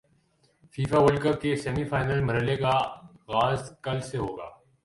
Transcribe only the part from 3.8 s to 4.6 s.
کل سے ہو گا